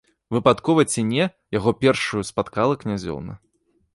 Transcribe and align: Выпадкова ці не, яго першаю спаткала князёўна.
Выпадкова 0.35 0.85
ці 0.93 1.03
не, 1.09 1.27
яго 1.57 1.75
першаю 1.85 2.21
спаткала 2.31 2.73
князёўна. 2.85 3.33